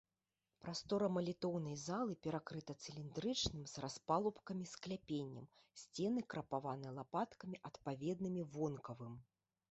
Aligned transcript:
Прастора 0.61 1.07
малітоўнай 1.15 1.75
залы 1.81 2.13
перакрыта 2.27 2.75
цыліндрычным 2.85 3.67
з 3.73 3.83
распалубкамі 3.83 4.65
скляпеннем, 4.71 5.45
сцены 5.81 6.23
крапаваны 6.35 6.87
лапаткамі, 7.01 7.61
адпаведнымі 7.69 8.47
вонкавым. 8.57 9.13